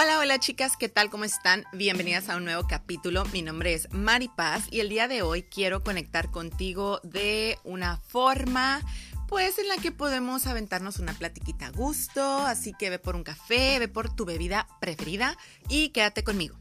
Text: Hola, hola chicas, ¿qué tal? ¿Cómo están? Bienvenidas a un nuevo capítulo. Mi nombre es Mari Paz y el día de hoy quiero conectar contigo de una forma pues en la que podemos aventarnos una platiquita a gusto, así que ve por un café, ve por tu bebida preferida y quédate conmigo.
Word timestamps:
Hola, 0.00 0.20
hola 0.20 0.38
chicas, 0.38 0.76
¿qué 0.76 0.88
tal? 0.88 1.10
¿Cómo 1.10 1.24
están? 1.24 1.64
Bienvenidas 1.72 2.28
a 2.28 2.36
un 2.36 2.44
nuevo 2.44 2.68
capítulo. 2.68 3.24
Mi 3.32 3.42
nombre 3.42 3.74
es 3.74 3.92
Mari 3.92 4.28
Paz 4.28 4.68
y 4.70 4.78
el 4.78 4.88
día 4.88 5.08
de 5.08 5.22
hoy 5.22 5.42
quiero 5.42 5.82
conectar 5.82 6.30
contigo 6.30 7.00
de 7.02 7.58
una 7.64 7.96
forma 7.96 8.80
pues 9.26 9.58
en 9.58 9.66
la 9.66 9.76
que 9.76 9.90
podemos 9.90 10.46
aventarnos 10.46 11.00
una 11.00 11.14
platiquita 11.14 11.66
a 11.66 11.70
gusto, 11.72 12.22
así 12.46 12.74
que 12.78 12.90
ve 12.90 13.00
por 13.00 13.16
un 13.16 13.24
café, 13.24 13.80
ve 13.80 13.88
por 13.88 14.14
tu 14.14 14.24
bebida 14.24 14.68
preferida 14.80 15.36
y 15.68 15.88
quédate 15.88 16.22
conmigo. 16.22 16.56